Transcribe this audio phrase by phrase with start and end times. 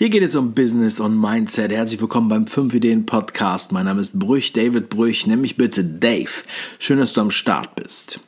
[0.00, 1.70] Hier geht es um Business und Mindset.
[1.72, 3.70] Herzlich willkommen beim 5 Ideen Podcast.
[3.70, 5.26] Mein Name ist Brüch, David Brüch.
[5.26, 6.30] Nenn mich bitte Dave.
[6.78, 8.18] Schön, dass du am Start bist.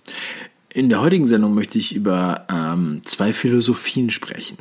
[0.69, 4.59] In der heutigen Sendung möchte ich über ähm, zwei Philosophien sprechen.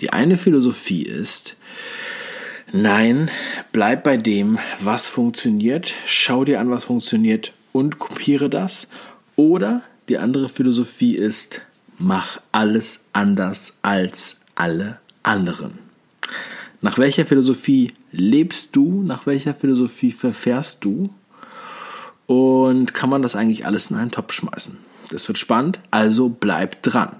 [0.00, 1.56] Die eine Philosophie ist,
[2.72, 3.30] nein,
[3.70, 5.94] bleib bei dem, was funktioniert.
[6.06, 8.88] Schau dir an, was funktioniert und kopiere das.
[9.36, 11.62] Oder die andere Philosophie ist,
[11.98, 15.87] mach alles anders als alle anderen.
[16.80, 19.02] Nach welcher Philosophie lebst du?
[19.02, 21.10] Nach welcher Philosophie verfährst du?
[22.26, 24.78] Und kann man das eigentlich alles in einen Topf schmeißen?
[25.10, 27.16] Das wird spannend, also bleib dran.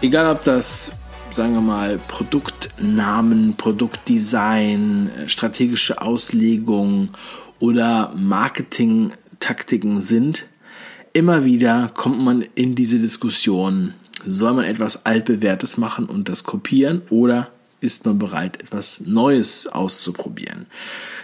[0.00, 0.92] Egal ob das,
[1.32, 7.08] sagen wir mal, Produktnamen, Produktdesign, strategische Auslegung
[7.60, 10.46] oder Marketing Taktiken sind,
[11.12, 13.94] immer wieder kommt man in diese Diskussion,
[14.26, 20.66] soll man etwas altbewährtes machen und das kopieren oder ist man bereit, etwas Neues auszuprobieren?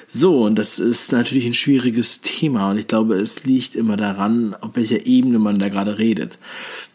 [0.06, 4.54] So, und das ist natürlich ein schwieriges Thema und ich glaube, es liegt immer daran,
[4.60, 6.38] auf welcher Ebene man da gerade redet.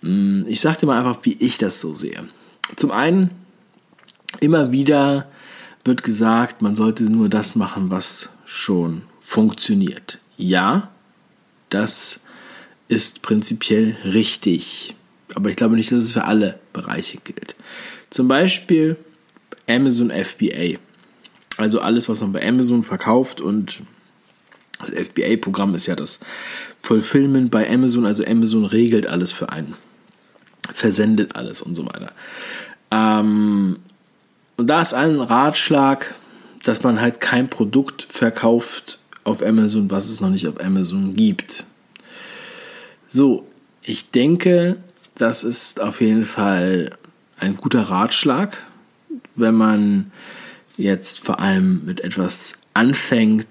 [0.01, 2.23] Hm, ich sage dir mal einfach, wie ich das so sehe.
[2.75, 3.31] Zum einen,
[4.39, 5.27] immer wieder
[5.83, 10.17] wird gesagt, man sollte nur das machen, was schon funktioniert.
[10.37, 10.89] Ja,
[11.69, 12.19] das
[12.87, 14.95] ist prinzipiell richtig.
[15.35, 17.55] Aber ich glaube nicht, dass es für alle Bereiche gilt.
[18.09, 18.97] Zum Beispiel
[19.67, 20.79] Amazon FBA.
[21.57, 23.83] Also alles, was man bei Amazon verkauft und
[24.79, 26.19] das FBA-Programm ist ja das
[26.79, 28.07] Fulfillment bei Amazon.
[28.07, 29.75] Also Amazon regelt alles für einen.
[30.73, 32.13] Versendet alles und so weiter.
[32.89, 33.77] Ähm,
[34.57, 36.15] und da ist ein Ratschlag,
[36.63, 41.65] dass man halt kein Produkt verkauft auf Amazon, was es noch nicht auf Amazon gibt.
[43.07, 43.47] So,
[43.81, 44.77] ich denke,
[45.15, 46.91] das ist auf jeden Fall
[47.37, 48.65] ein guter Ratschlag,
[49.35, 50.11] wenn man
[50.77, 53.47] jetzt vor allem mit etwas anfängt,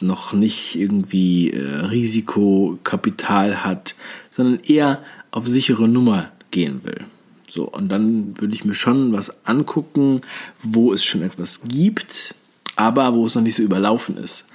[0.00, 3.94] noch nicht irgendwie äh, Risikokapital hat,
[4.30, 7.04] sondern eher auf sichere Nummer gehen will.
[7.48, 10.22] So, und dann würde ich mir schon was angucken,
[10.62, 12.34] wo es schon etwas gibt,
[12.74, 14.46] aber wo es noch nicht so überlaufen ist.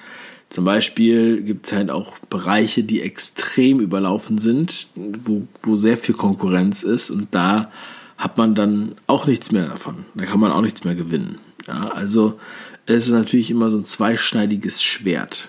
[0.51, 6.13] Zum Beispiel gibt es halt auch Bereiche, die extrem überlaufen sind, wo, wo sehr viel
[6.13, 7.72] Konkurrenz ist und da
[8.17, 10.03] hat man dann auch nichts mehr davon.
[10.13, 11.38] Da kann man auch nichts mehr gewinnen.
[11.67, 12.38] Ja, also
[12.85, 15.47] es ist natürlich immer so ein zweischneidiges Schwert.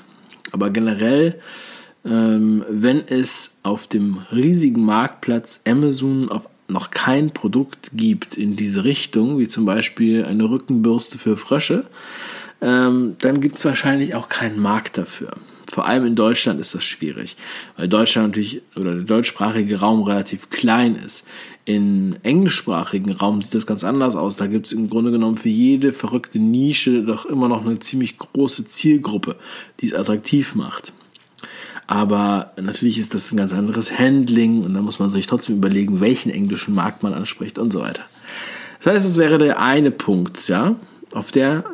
[0.53, 1.41] Aber generell,
[2.05, 8.85] ähm, wenn es auf dem riesigen Marktplatz Amazon auf noch kein Produkt gibt in diese
[8.85, 11.87] Richtung, wie zum Beispiel eine Rückenbürste für Frösche,
[12.63, 15.33] ähm, dann gibt es wahrscheinlich auch keinen Markt dafür.
[15.71, 17.37] Vor allem in Deutschland ist das schwierig,
[17.77, 21.25] weil Deutschland natürlich oder der deutschsprachige Raum relativ klein ist.
[21.65, 24.37] In englischsprachigen Raum sieht das ganz anders aus.
[24.37, 28.19] Da gibt es im Grunde genommen für jede verrückte Nische doch immer noch eine ziemlich
[28.19, 29.37] große Zielgruppe,
[29.81, 30.93] die es attraktiv macht.
[31.87, 36.01] Aber natürlich ist das ein ganz anderes Handling und da muss man sich trotzdem überlegen,
[36.01, 38.05] welchen englischen Markt man anspricht und so weiter.
[38.83, 40.77] Das heißt, es wäre der eine Punkt, ja,
[41.13, 41.65] auf der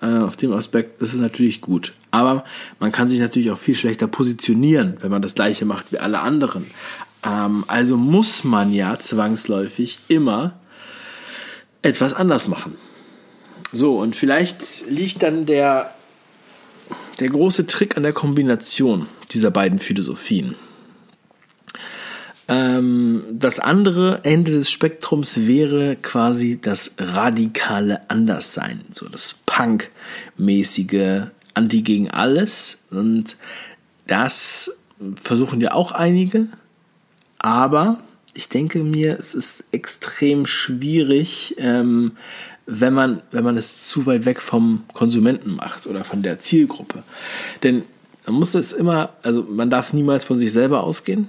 [0.00, 1.92] äh, auf dem Aspekt ist es natürlich gut.
[2.10, 2.44] Aber
[2.80, 6.20] man kann sich natürlich auch viel schlechter positionieren, wenn man das gleiche macht wie alle
[6.20, 6.66] anderen.
[7.24, 10.54] Ähm, also muss man ja zwangsläufig immer
[11.82, 12.74] etwas anders machen.
[13.72, 15.94] So, und vielleicht liegt dann der,
[17.20, 20.54] der große Trick an der Kombination dieser beiden Philosophien.
[22.48, 31.80] Ähm, das andere Ende des Spektrums wäre quasi das radikale Anderssein, so das Punk-mäßige Anti
[31.82, 32.78] gegen alles.
[32.90, 33.36] Und
[34.06, 34.70] das
[35.22, 36.48] versuchen ja auch einige,
[37.38, 37.98] aber
[38.34, 42.12] ich denke mir, es ist extrem schwierig, ähm,
[42.66, 47.02] wenn man, wenn man es zu weit weg vom Konsumenten macht oder von der Zielgruppe.
[47.62, 47.84] Denn
[48.26, 51.28] man muss es immer, also man darf niemals von sich selber ausgehen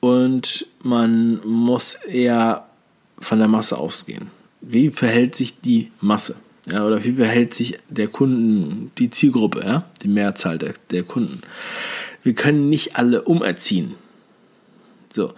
[0.00, 2.66] und man muss eher
[3.18, 4.30] von der Masse ausgehen.
[4.60, 6.36] Wie verhält sich die Masse?
[6.70, 11.42] Ja, oder wie verhält sich der Kunden, die Zielgruppe, ja, die Mehrzahl der, der Kunden?
[12.22, 13.94] Wir können nicht alle umerziehen.
[15.10, 15.32] So.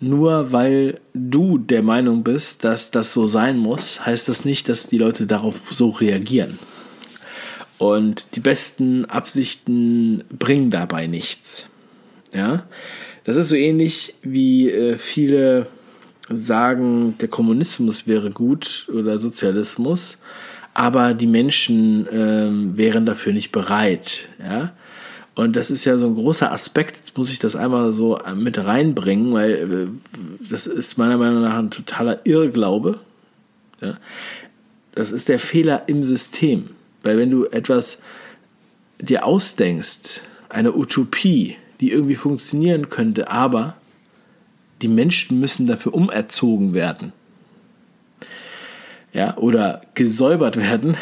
[0.00, 4.88] Nur weil du der Meinung bist, dass das so sein muss, heißt das nicht, dass
[4.88, 6.58] die Leute darauf so reagieren.
[7.78, 11.68] Und die besten Absichten bringen dabei nichts.
[12.34, 12.66] Ja,
[13.24, 15.66] das ist so ähnlich wie äh, viele
[16.28, 20.18] sagen, der Kommunismus wäre gut oder Sozialismus,
[20.78, 24.28] aber die Menschen ähm, wären dafür nicht bereit.
[24.38, 24.74] Ja?
[25.34, 28.64] Und das ist ja so ein großer Aspekt, jetzt muss ich das einmal so mit
[28.64, 29.86] reinbringen, weil äh,
[30.48, 33.00] das ist meiner Meinung nach ein totaler Irrglaube.
[33.80, 33.96] Ja?
[34.92, 36.70] Das ist der Fehler im System.
[37.02, 37.98] Weil wenn du etwas
[39.00, 43.74] dir ausdenkst, eine Utopie, die irgendwie funktionieren könnte, aber
[44.80, 47.12] die Menschen müssen dafür umerzogen werden.
[49.12, 50.96] Ja, oder gesäubert werden,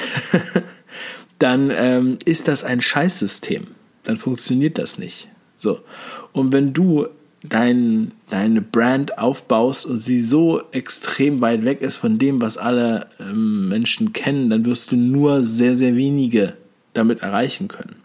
[1.38, 3.66] dann ähm, ist das ein Scheißsystem.
[4.04, 5.28] Dann funktioniert das nicht.
[5.56, 5.80] So.
[6.32, 7.08] Und wenn du
[7.42, 13.08] dein, deine Brand aufbaust und sie so extrem weit weg ist von dem, was alle
[13.20, 16.54] ähm, Menschen kennen, dann wirst du nur sehr, sehr wenige
[16.92, 17.96] damit erreichen können.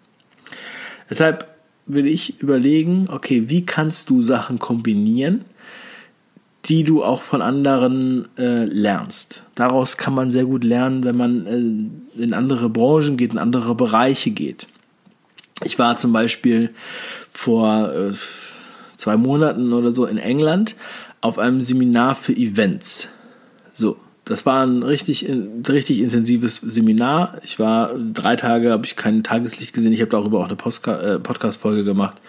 [1.10, 1.48] Deshalb
[1.86, 5.46] will ich überlegen, okay, wie kannst du Sachen kombinieren,
[6.66, 9.44] die du auch von anderen äh, lernst.
[9.56, 13.74] Daraus kann man sehr gut lernen, wenn man äh, in andere Branchen geht, in andere
[13.76, 14.68] Bereiche geht.
[15.64, 16.72] Ich war zum Beispiel
[17.30, 18.12] vor äh,
[18.98, 20.76] zwei Monaten oder so in England
[21.22, 23.08] auf einem Seminar für Events.
[23.74, 25.28] So, das war ein richtig,
[25.68, 27.38] richtig intensives Seminar.
[27.44, 29.94] Ich war drei Tage, habe ich kein Tageslicht gesehen.
[29.94, 32.22] Ich habe darüber auch eine äh, Podcast-Folge gemacht.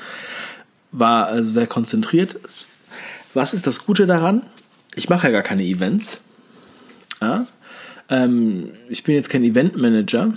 [0.91, 2.37] War also sehr konzentriert.
[3.35, 4.43] Was ist das Gute daran?
[4.95, 6.21] Ich mache ja gar keine Events.
[7.21, 7.47] Ja?
[8.11, 10.35] Ähm, ich bin jetzt kein Eventmanager,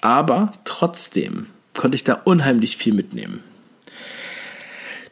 [0.00, 3.40] aber trotzdem konnte ich da unheimlich viel mitnehmen.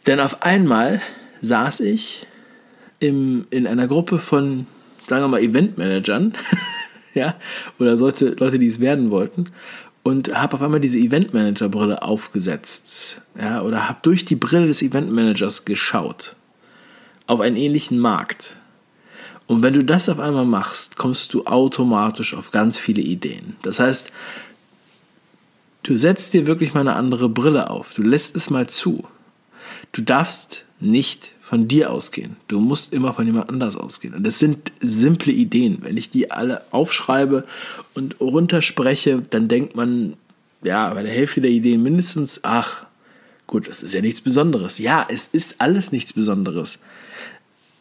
[0.06, 1.02] Denn auf einmal
[1.42, 2.26] saß ich
[3.00, 4.66] im, in einer Gruppe von,
[5.06, 6.32] sagen wir mal, Eventmanagern,
[7.14, 7.34] ja,
[7.78, 9.46] oder solche Leute, die es werden wollten,
[10.02, 15.66] und habe auf einmal diese Eventmanager-Brille aufgesetzt, ja, oder habe durch die Brille des Eventmanagers
[15.66, 16.36] geschaut
[17.26, 18.56] auf einen ähnlichen Markt.
[19.46, 23.56] Und wenn du das auf einmal machst, kommst du automatisch auf ganz viele Ideen.
[23.62, 24.10] Das heißt,
[25.82, 27.92] du setzt dir wirklich mal eine andere Brille auf.
[27.94, 29.04] Du lässt es mal zu.
[29.92, 32.36] Du darfst nicht von dir ausgehen.
[32.48, 34.14] Du musst immer von jemand anders ausgehen.
[34.14, 35.78] Und das sind simple Ideen.
[35.82, 37.44] Wenn ich die alle aufschreibe
[37.92, 40.14] und runterspreche, dann denkt man,
[40.62, 42.86] ja, bei der Hälfte der Ideen mindestens, ach,
[43.46, 44.78] gut, das ist ja nichts Besonderes.
[44.78, 46.78] Ja, es ist alles nichts Besonderes.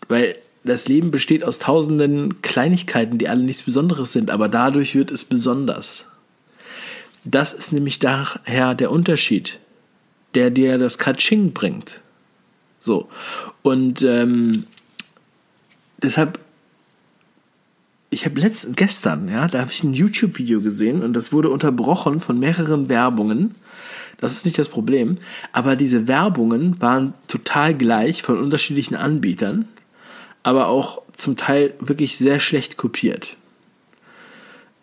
[0.07, 5.11] Weil das Leben besteht aus tausenden Kleinigkeiten, die alle nichts Besonderes sind, aber dadurch wird
[5.11, 6.05] es besonders.
[7.25, 9.59] Das ist nämlich daher der Unterschied,
[10.35, 12.01] der dir das Kaching bringt.
[12.79, 13.09] So.
[13.61, 14.65] Und ähm,
[16.01, 16.39] deshalb,
[18.09, 22.19] ich habe letzten, gestern, ja, da habe ich ein YouTube-Video gesehen und das wurde unterbrochen
[22.19, 23.55] von mehreren Werbungen.
[24.17, 25.17] Das ist nicht das Problem.
[25.51, 29.67] Aber diese Werbungen waren total gleich von unterschiedlichen Anbietern,
[30.43, 33.37] aber auch zum Teil wirklich sehr schlecht kopiert.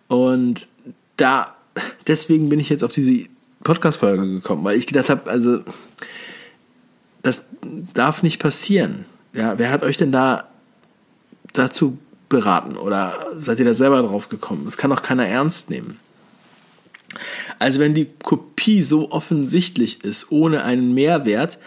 [0.08, 0.66] Und
[1.16, 1.54] da,
[2.06, 3.28] deswegen bin ich jetzt auf diese
[3.62, 5.60] Podcast-Folge gekommen, weil ich gedacht habe, also
[7.22, 7.46] das
[7.94, 9.04] darf nicht passieren.
[9.32, 10.48] Ja, wer hat euch denn da
[11.52, 11.98] dazu
[12.28, 14.62] beraten oder seid ihr da selber drauf gekommen?
[14.64, 15.98] Das kann doch keiner ernst nehmen.
[17.58, 21.58] Also wenn die Kopie so offensichtlich ist, ohne einen Mehrwert,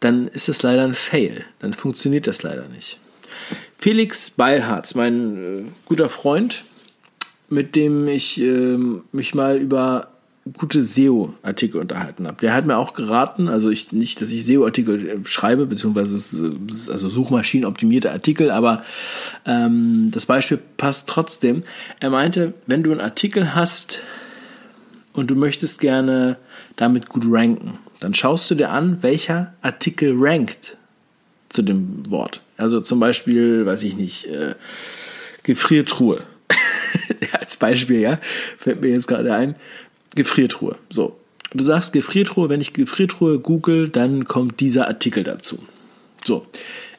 [0.00, 1.44] dann ist es leider ein Fail.
[1.60, 2.98] Dann funktioniert das leider nicht.
[3.78, 6.64] Felix Beilharz, mein äh, guter Freund,
[7.48, 8.78] mit dem ich äh,
[9.12, 10.08] mich mal über
[10.58, 12.38] gute SEO-Artikel unterhalten habe.
[12.40, 16.16] Der hat mir auch geraten, also ich nicht, dass ich SEO-Artikel äh, schreibe, beziehungsweise
[16.90, 18.82] also suchmaschinenoptimierte Artikel, aber
[19.46, 21.62] ähm, das Beispiel passt trotzdem.
[22.00, 24.00] Er meinte, wenn du einen Artikel hast
[25.12, 26.36] und du möchtest gerne
[26.76, 30.76] damit gut ranken, dann schaust du dir an, welcher Artikel rankt
[31.48, 32.40] zu dem Wort.
[32.56, 34.54] Also zum Beispiel, weiß ich nicht, äh,
[35.42, 36.22] Gefriertruhe.
[37.32, 38.18] Als Beispiel, ja,
[38.58, 39.54] fällt mir jetzt gerade ein.
[40.14, 40.76] Gefriertruhe.
[40.90, 41.18] So.
[41.52, 45.58] Du sagst Gefriertruhe, wenn ich Gefriertruhe google, dann kommt dieser Artikel dazu.
[46.24, 46.46] So.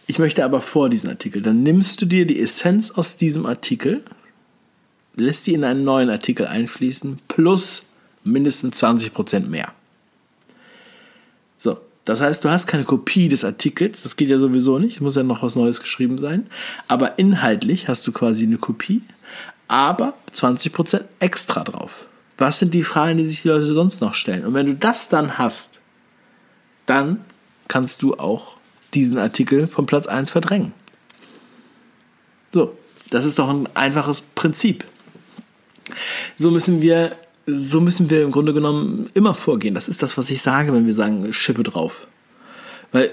[0.05, 1.41] Ich möchte aber vor diesen Artikel.
[1.41, 4.03] Dann nimmst du dir die Essenz aus diesem Artikel,
[5.15, 7.85] lässt die in einen neuen Artikel einfließen, plus
[8.23, 9.71] mindestens 20% mehr.
[11.57, 11.77] So.
[12.05, 15.23] Das heißt, du hast keine Kopie des Artikels, das geht ja sowieso nicht, muss ja
[15.23, 16.47] noch was Neues geschrieben sein,
[16.89, 19.01] aber inhaltlich hast du quasi eine Kopie,
[19.69, 22.07] aber 20% extra drauf.
[22.37, 24.45] Was sind die Fragen, die sich die Leute sonst noch stellen?
[24.45, 25.81] Und wenn du das dann hast,
[26.85, 27.23] dann
[27.69, 28.57] kannst du auch
[28.93, 30.73] diesen Artikel von Platz 1 verdrängen.
[32.51, 32.77] So,
[33.09, 34.83] das ist doch ein einfaches Prinzip.
[36.35, 37.15] So müssen wir,
[37.45, 39.75] so müssen wir im Grunde genommen immer vorgehen.
[39.75, 42.07] Das ist das, was ich sage, wenn wir sagen, Schippe drauf.
[42.91, 43.11] Weil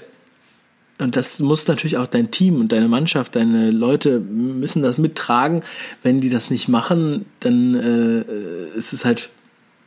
[1.01, 5.63] und das muss natürlich auch dein Team und deine Mannschaft, deine Leute müssen das mittragen.
[6.03, 9.29] Wenn die das nicht machen, dann äh, ist es halt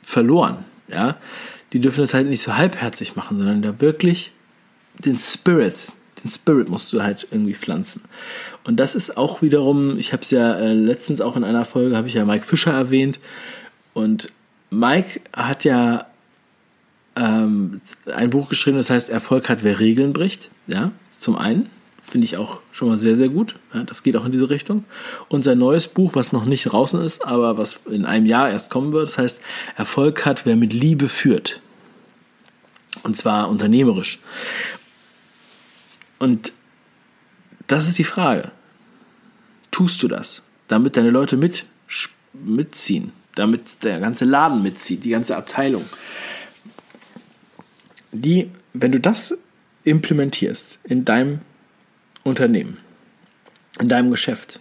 [0.03, 0.65] verloren.
[0.89, 1.17] Ja,
[1.73, 4.33] die dürfen das halt nicht so halbherzig machen, sondern da wirklich
[4.99, 8.03] den Spirit, den Spirit musst du halt irgendwie pflanzen.
[8.65, 11.97] Und das ist auch wiederum, ich habe es ja äh, letztens auch in einer Folge,
[11.97, 13.21] habe ich ja Mike Fischer erwähnt.
[13.93, 14.33] Und
[14.79, 16.07] Mike hat ja
[17.17, 17.81] ähm,
[18.13, 20.51] ein Buch geschrieben, das heißt Erfolg hat, wer Regeln bricht.
[20.67, 21.71] Ja, zum einen.
[22.07, 23.57] Finde ich auch schon mal sehr, sehr gut.
[23.73, 24.85] Ja, das geht auch in diese Richtung.
[25.29, 28.71] Und sein neues Buch, was noch nicht draußen ist, aber was in einem Jahr erst
[28.71, 29.41] kommen wird, das heißt
[29.77, 31.61] Erfolg hat, wer mit Liebe führt.
[33.05, 34.19] Und zwar unternehmerisch.
[36.19, 36.53] Und
[37.67, 38.51] das ist die Frage.
[39.71, 41.65] Tust du das, damit deine Leute mit,
[42.35, 45.85] mitziehen, damit der ganze Laden mitzieht, die ganze Abteilung?
[48.13, 49.37] Die, wenn du das
[49.85, 51.41] implementierst in deinem
[52.23, 52.79] Unternehmen,
[53.81, 54.61] in deinem Geschäft,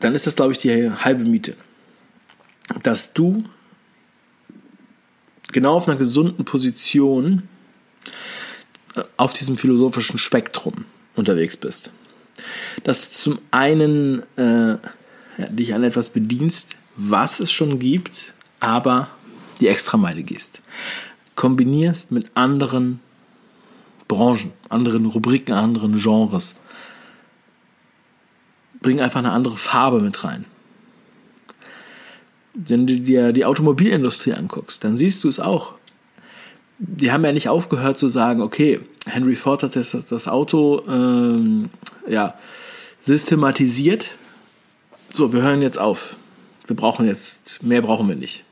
[0.00, 1.56] dann ist das, glaube ich, die halbe Miete.
[2.82, 3.44] Dass du
[5.52, 7.48] genau auf einer gesunden Position
[9.16, 10.84] auf diesem philosophischen Spektrum
[11.16, 11.90] unterwegs bist.
[12.82, 14.76] Dass du zum einen äh,
[15.38, 19.08] dich an etwas bedienst, was es schon gibt, aber
[19.60, 20.62] die Extrameile gehst.
[21.34, 23.00] Kombinierst mit anderen
[24.08, 26.56] Branchen, anderen Rubriken, anderen Genres.
[28.80, 30.44] Bring einfach eine andere Farbe mit rein.
[32.52, 35.74] Wenn du dir die Automobilindustrie anguckst, dann siehst du es auch
[36.78, 41.70] die haben ja nicht aufgehört zu sagen, okay, Henry Ford hat das, das Auto ähm,
[42.08, 42.34] ja,
[43.00, 44.10] systematisiert.
[45.16, 46.16] So, wir hören jetzt auf.
[46.66, 48.42] Wir brauchen jetzt, mehr brauchen wir nicht.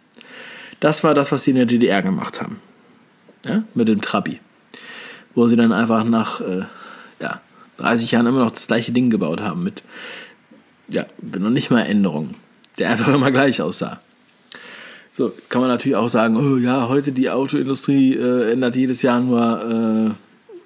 [0.78, 2.60] Das war das, was sie in der DDR gemacht haben.
[3.44, 4.38] Ja, mit dem Trabi.
[5.34, 6.62] Wo sie dann einfach nach äh,
[7.18, 7.40] ja,
[7.78, 9.64] 30 Jahren immer noch das gleiche Ding gebaut haben.
[9.64, 9.82] Mit,
[10.86, 12.36] ja, noch nicht mal Änderungen.
[12.78, 13.98] Der einfach immer gleich aussah.
[15.12, 19.02] So, jetzt kann man natürlich auch sagen, oh ja, heute die Autoindustrie äh, ändert jedes
[19.02, 20.14] Jahr nur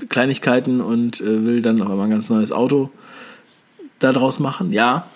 [0.02, 2.90] äh, Kleinigkeiten und äh, will dann noch einmal ein ganz neues Auto
[3.98, 4.74] daraus machen.
[4.74, 5.06] Ja,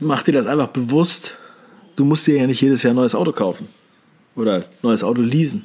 [0.00, 1.36] mach dir das einfach bewusst.
[1.96, 3.68] Du musst dir ja nicht jedes Jahr ein neues Auto kaufen
[4.36, 5.64] oder neues Auto leasen.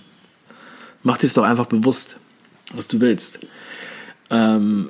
[1.03, 2.17] Mach dir es doch einfach bewusst,
[2.73, 3.39] was du willst.
[4.29, 4.89] Ähm,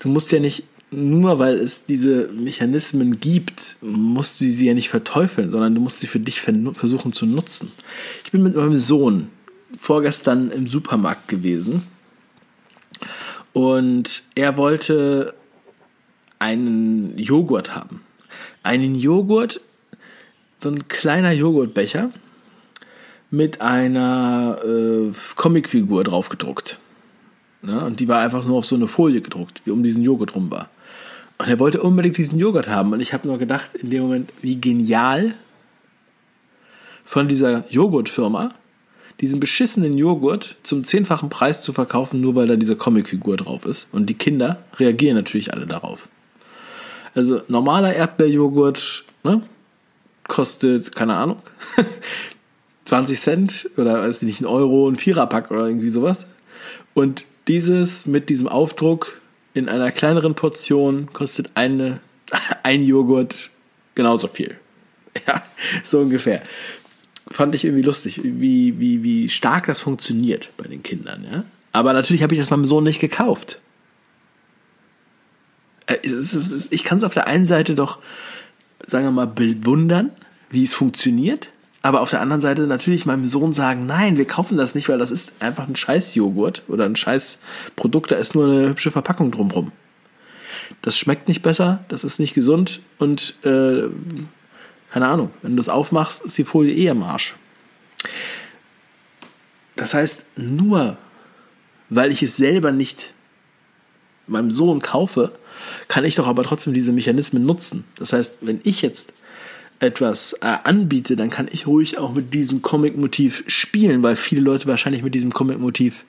[0.00, 4.88] du musst ja nicht nur weil es diese Mechanismen gibt, musst du sie ja nicht
[4.88, 7.72] verteufeln, sondern du musst sie für dich versuchen zu nutzen.
[8.24, 9.28] Ich bin mit meinem Sohn
[9.78, 11.82] vorgestern im Supermarkt gewesen
[13.52, 15.34] und er wollte
[16.38, 18.00] einen Joghurt haben.
[18.62, 19.60] Einen Joghurt,
[20.62, 22.10] so ein kleiner Joghurtbecher
[23.30, 26.78] mit einer äh, Comicfigur drauf gedruckt.
[27.66, 30.34] Ja, und die war einfach nur auf so eine Folie gedruckt, wie um diesen Joghurt
[30.34, 30.68] rum war.
[31.38, 32.92] Und er wollte unbedingt diesen Joghurt haben.
[32.92, 35.34] Und ich habe nur gedacht, in dem Moment, wie genial
[37.04, 38.54] von dieser Joghurtfirma,
[39.20, 43.88] diesen beschissenen Joghurt zum zehnfachen Preis zu verkaufen, nur weil da diese Comicfigur drauf ist.
[43.92, 46.08] Und die Kinder reagieren natürlich alle darauf.
[47.14, 49.42] Also normaler Erdbeerjoghurt ne,
[50.26, 51.38] kostet, keine Ahnung,
[52.84, 56.26] 20 Cent oder weiß nicht, ein Euro, ein Viererpack oder irgendwie sowas.
[56.92, 59.20] Und dieses mit diesem Aufdruck
[59.52, 62.00] in einer kleineren Portion kostet eine,
[62.62, 63.50] ein Joghurt
[63.94, 64.56] genauso viel.
[65.28, 65.44] Ja,
[65.84, 66.42] so ungefähr.
[67.30, 71.24] Fand ich irgendwie lustig, wie, wie, wie stark das funktioniert bei den Kindern.
[71.30, 71.44] Ja?
[71.70, 73.60] Aber natürlich habe ich das meinem Sohn nicht gekauft.
[76.02, 77.98] Äh, ich kann es auf der einen Seite doch,
[78.86, 80.10] sagen wir mal, bewundern,
[80.50, 81.50] wie es funktioniert.
[81.82, 84.98] Aber auf der anderen Seite natürlich meinem Sohn sagen, nein, wir kaufen das nicht, weil
[84.98, 89.70] das ist einfach ein Scheiß-Joghurt oder ein Scheiß-Produkt, da ist nur eine hübsche Verpackung drumrum.
[90.80, 93.82] Das schmeckt nicht besser, das ist nicht gesund und äh,
[94.92, 97.34] keine Ahnung, wenn du das aufmachst, ist die Folie eh am Arsch.
[99.76, 100.96] Das heißt, nur
[101.90, 103.12] weil ich es selber nicht
[104.26, 105.32] meinem Sohn kaufe,
[105.88, 107.84] kann ich doch aber trotzdem diese Mechanismen nutzen.
[107.96, 109.12] Das heißt, wenn ich jetzt
[109.80, 114.66] etwas äh, anbiete, dann kann ich ruhig auch mit diesem Comic-Motiv spielen, weil viele Leute
[114.66, 116.04] wahrscheinlich mit diesem Comic-Motiv,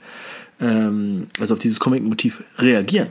[0.59, 3.07] ähm, also auf dieses Comic-Motiv reagieren.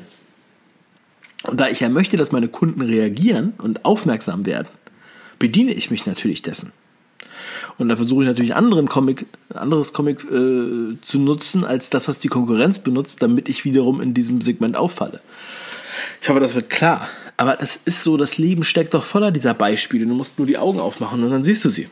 [1.42, 4.68] Und da ich ja möchte, dass meine Kunden reagieren und aufmerksam werden,
[5.38, 6.73] bediene ich mich natürlich dessen.
[7.78, 12.19] Und da versuche ich natürlich anderen Comic, anderes Comic äh, zu nutzen, als das, was
[12.19, 15.21] die Konkurrenz benutzt, damit ich wiederum in diesem Segment auffalle.
[16.21, 17.09] Ich hoffe, das wird klar.
[17.37, 20.07] Aber das ist so, das Leben steckt doch voller dieser Beispiele.
[20.07, 21.88] Du musst nur die Augen aufmachen und dann siehst du sie.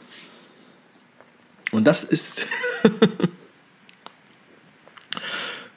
[1.72, 2.46] Und das ist.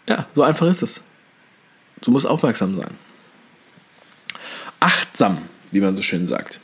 [0.07, 1.01] ja, so einfach ist es.
[2.01, 2.93] Du musst aufmerksam sein.
[4.79, 5.39] Achtsam,
[5.71, 6.59] wie man so schön sagt.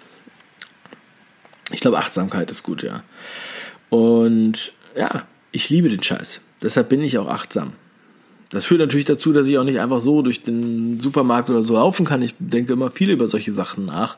[1.71, 3.03] Ich glaube, Achtsamkeit ist gut, ja.
[3.89, 6.41] Und ja, ich liebe den Scheiß.
[6.61, 7.73] Deshalb bin ich auch achtsam.
[8.49, 11.73] Das führt natürlich dazu, dass ich auch nicht einfach so durch den Supermarkt oder so
[11.75, 12.21] laufen kann.
[12.21, 14.17] Ich denke immer viel über solche Sachen nach.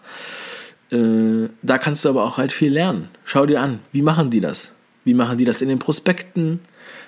[0.92, 3.10] Äh, da kannst du aber auch halt viel lernen.
[3.26, 4.72] Schau dir an, wie machen die das?
[5.06, 6.60] Wie machen die das in den Prospekten?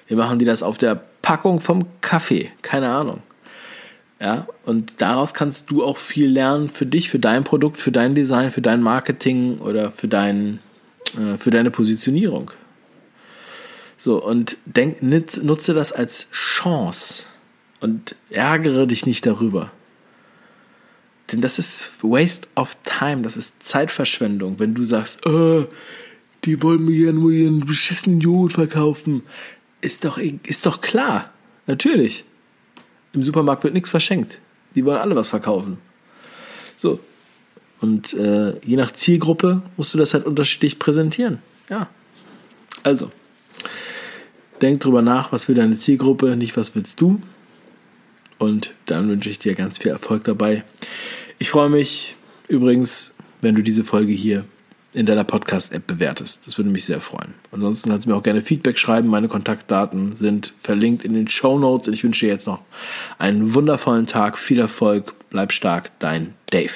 [0.08, 2.52] Wie machen die das auf der Packung vom Kaffee?
[2.62, 3.24] Keine Ahnung.
[4.20, 8.16] Ja, und daraus kannst du auch viel lernen für dich, für dein Produkt, für dein
[8.16, 10.60] Design, für dein Marketing oder für, dein,
[11.18, 12.52] äh, für deine Positionierung.
[13.98, 17.24] So, und denk, nutze das als Chance
[17.82, 19.72] und ärgere dich nicht darüber.
[21.32, 25.66] Denn das ist Waste of Time, das ist Zeitverschwendung, wenn du sagst, oh,
[26.44, 29.24] die wollen mir ja nur ihren beschissenen Joghurt verkaufen.
[29.82, 31.34] Ist doch, ist doch klar.
[31.68, 32.26] Natürlich.
[33.16, 34.40] Im Supermarkt wird nichts verschenkt.
[34.76, 35.78] Die wollen alle was verkaufen.
[36.76, 37.00] So.
[37.80, 41.40] Und äh, je nach Zielgruppe musst du das halt unterschiedlich präsentieren.
[41.70, 41.88] Ja.
[42.84, 43.10] Also.
[44.62, 47.22] Denk drüber nach, was will deine Zielgruppe, nicht was willst du.
[48.38, 50.66] Und dann wünsche ich dir ganz viel Erfolg dabei.
[51.40, 52.18] Ich freue mich
[52.50, 54.44] übrigens, wenn du diese Folge hier
[54.96, 56.48] in deiner Podcast-App bewertest.
[56.48, 57.34] Das würde mich sehr freuen.
[57.52, 59.08] Ansonsten kannst du mir auch gerne Feedback schreiben.
[59.08, 61.88] Meine Kontaktdaten sind verlinkt in den Show Notes.
[61.88, 62.62] Und ich wünsche dir jetzt noch
[63.18, 66.72] einen wundervollen Tag, viel Erfolg, bleib stark, dein Dave.